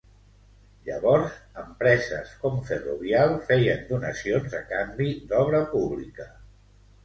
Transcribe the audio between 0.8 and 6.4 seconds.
Llavors, empreses com Ferrovial feien donacions a canvi d'obra pública.